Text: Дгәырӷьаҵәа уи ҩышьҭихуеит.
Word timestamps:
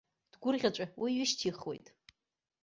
Дгәырӷьаҵәа 0.33 0.85
уи 1.01 1.11
ҩышьҭихуеит. 1.17 1.87